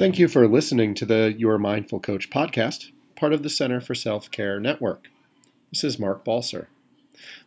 [0.00, 3.94] Thank you for listening to the Your Mindful Coach podcast, part of the Center for
[3.94, 5.10] Self Care Network.
[5.70, 6.68] This is Mark Balser.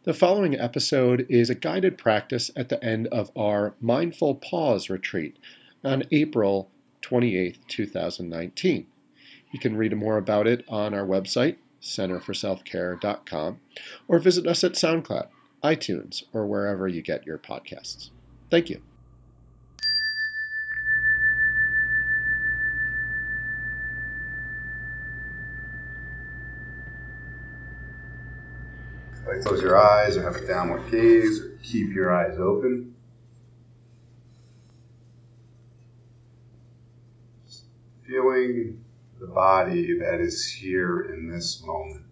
[0.03, 5.36] The following episode is a guided practice at the end of our Mindful Pause retreat
[5.84, 6.70] on April
[7.02, 8.85] 28, 2019.
[9.51, 13.60] You can read more about it on our website, centerforselfcare.com,
[14.08, 15.28] or visit us at SoundCloud,
[15.63, 18.12] iTunes, or wherever you get your podcasts.
[18.52, 18.84] Thank you.
[29.26, 32.94] Close your eyes or have a downward gaze or keep your eyes open.
[38.05, 38.84] Feeling
[39.20, 42.04] the body that is here in this moment.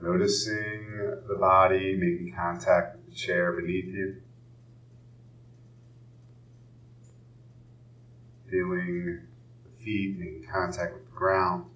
[0.00, 4.16] Noticing the body making contact with the chair beneath you.
[8.48, 9.26] Feeling
[9.64, 11.69] the feet in contact with the ground.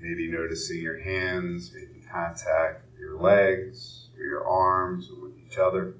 [0.00, 5.58] Maybe noticing your hands making contact with your legs or your arms or with each
[5.58, 5.94] other.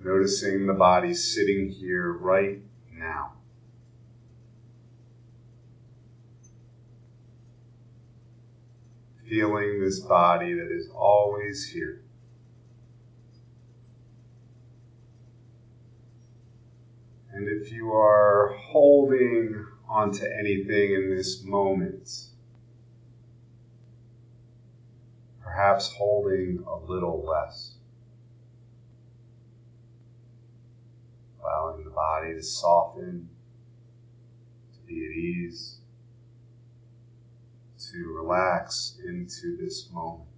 [0.00, 2.58] Noticing the body sitting here right
[2.92, 3.34] now.
[9.28, 12.02] Feeling this body that is always here.
[17.32, 22.10] And if you are holding onto anything in this moment,
[25.40, 27.74] perhaps holding a little less,
[31.40, 33.28] allowing the body to soften,
[34.74, 35.76] to be at ease,
[37.78, 40.28] to relax into this moment.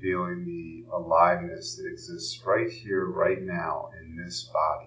[0.00, 4.86] Feeling the aliveness that exists right here, right now, in this body.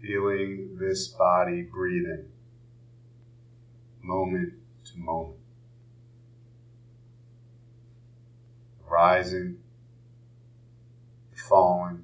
[0.00, 2.24] Feeling this body breathing
[4.02, 4.54] moment
[4.86, 5.36] to moment.
[8.88, 9.58] Rising,
[11.34, 12.02] falling,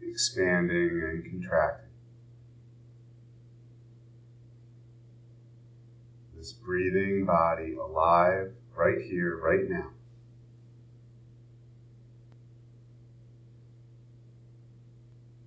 [0.00, 1.88] expanding and contracting.
[6.38, 9.88] this breathing body alive right here, right now.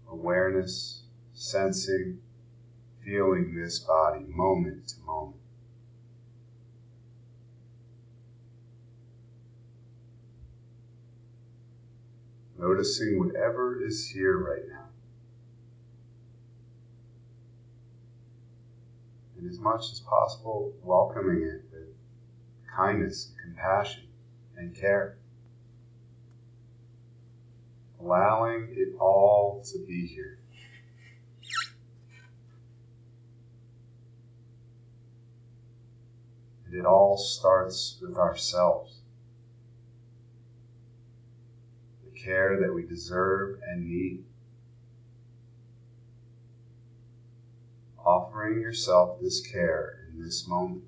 [0.09, 1.03] Awareness,
[1.35, 2.17] sensing,
[3.05, 5.37] feeling this body moment to moment.
[12.57, 14.91] Noticing whatever is here right now.
[19.41, 21.88] And as much as possible, welcoming it with
[22.75, 24.03] kindness, compassion,
[24.56, 25.18] and care.
[28.00, 30.38] Allowing it all to be here.
[36.66, 39.00] And it all starts with ourselves.
[42.06, 44.24] The care that we deserve and need.
[48.06, 50.84] Offering yourself this care in this moment.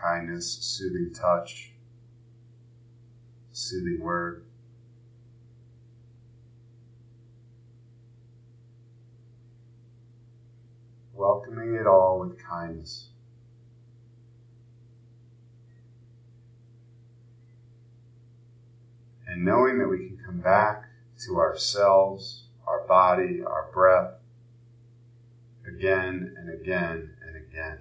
[0.00, 1.72] Kindness, soothing touch,
[3.52, 4.44] soothing word.
[11.14, 13.08] Welcoming it all with kindness.
[19.26, 20.84] And knowing that we can come back
[21.26, 24.14] to ourselves, our body, our breath,
[25.66, 27.78] again and again and again.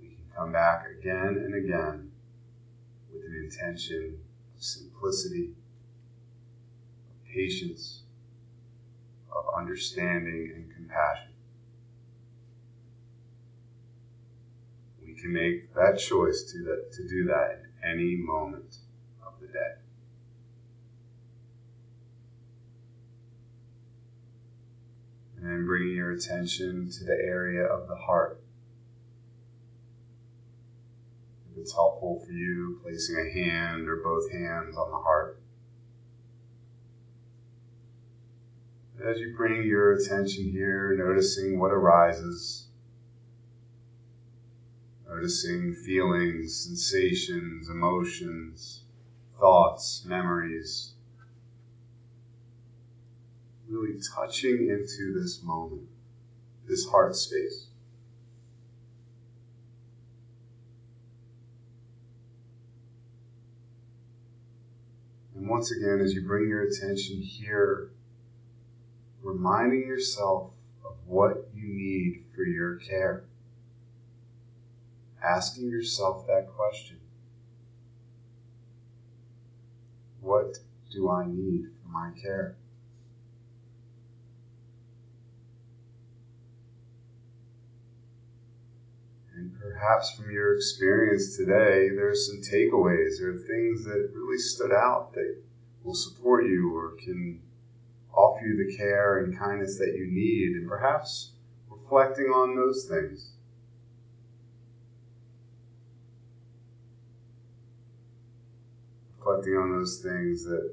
[0.00, 2.10] We can come back again and again
[3.12, 4.18] with an intention
[4.56, 5.50] of simplicity,
[7.10, 8.00] of patience,
[9.34, 11.32] of understanding and compassion.
[15.04, 18.76] We can make that choice to, that, to do that any moment
[19.26, 19.74] of the day.
[25.42, 28.40] And bringing your attention to the area of the heart.
[31.52, 35.40] If it's helpful for you, placing a hand or both hands on the heart.
[39.06, 42.65] as you bring your attention here, noticing what arises,
[45.08, 48.82] noticing feelings, sensations, emotions,
[49.38, 50.92] thoughts, memories,
[53.68, 55.88] really touching into this moment,
[56.68, 57.66] this heart space.
[65.36, 67.90] And once again, as you bring your attention here,
[69.22, 70.50] reminding yourself
[70.84, 73.24] of what you need for your care.
[75.26, 76.98] Asking yourself that question
[80.20, 80.58] What
[80.92, 82.54] do I need for my care?
[89.34, 94.72] And perhaps from your experience today, there are some takeaways or things that really stood
[94.72, 95.42] out that
[95.82, 97.42] will support you or can
[98.14, 101.32] offer you the care and kindness that you need, and perhaps
[101.68, 103.35] reflecting on those things.
[109.26, 110.72] Reflecting on those things that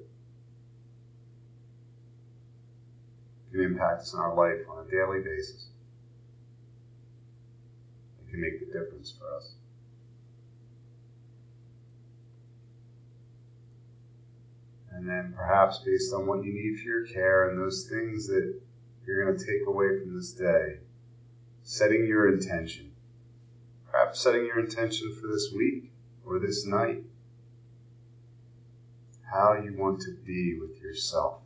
[3.51, 5.69] can impact us in our life on a daily basis
[8.19, 9.53] that can make the difference for us.
[14.91, 18.53] And then perhaps based on what you need for your care and those things that
[19.07, 20.77] you're going to take away from this day,
[21.63, 22.91] setting your intention.
[23.89, 25.91] Perhaps setting your intention for this week
[26.23, 27.03] or this night.
[29.33, 31.41] How you want to be with yourself.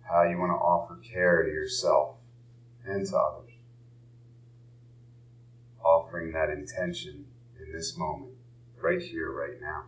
[0.00, 2.16] How you want to offer care to yourself
[2.86, 3.50] and to others
[5.84, 7.26] offering that intention
[7.60, 8.32] in this moment,
[8.80, 9.84] right here, right now.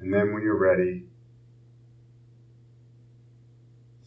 [0.00, 1.04] And then when you're ready,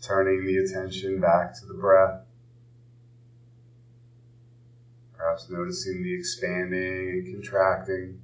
[0.08, 2.22] turning the attention back to the breath.
[5.18, 8.22] Perhaps noticing the expanding and contracting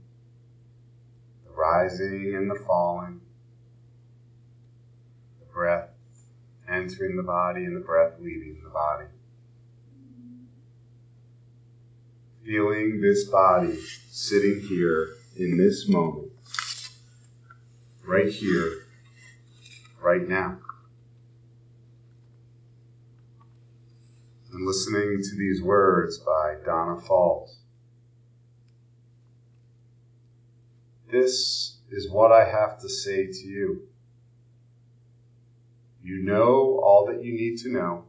[1.46, 3.20] the rising and the falling,
[5.40, 5.90] the breath
[6.70, 9.06] entering the body and the breath leaving the body.
[12.46, 13.78] Feeling this body
[14.10, 16.32] sitting here in this moment,
[18.06, 18.86] right here,
[20.02, 20.58] right now.
[24.66, 27.58] Listening to these words by Donna Faulds.
[31.12, 33.82] This is what I have to say to you.
[36.02, 38.06] You know all that you need to know.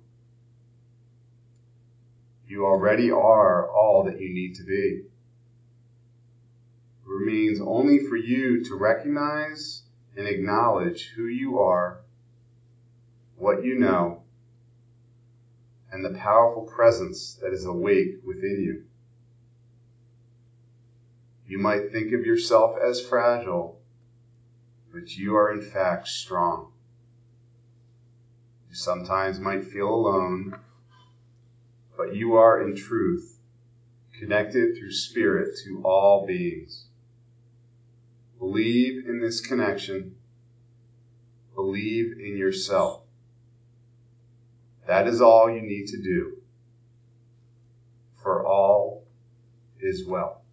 [2.46, 5.02] You already are all that you need to be.
[5.02, 5.08] It
[7.04, 9.82] remains only for you to recognize
[10.16, 12.02] and acknowledge who you are,
[13.36, 14.23] what you know,
[15.94, 18.82] and the powerful presence that is awake within you.
[21.46, 23.80] You might think of yourself as fragile,
[24.92, 26.72] but you are in fact strong.
[28.68, 30.58] You sometimes might feel alone,
[31.96, 33.38] but you are in truth
[34.18, 36.86] connected through spirit to all beings.
[38.40, 40.16] Believe in this connection.
[41.54, 43.03] Believe in yourself.
[44.86, 46.36] That is all you need to do.
[48.22, 49.06] For all
[49.80, 50.43] is well.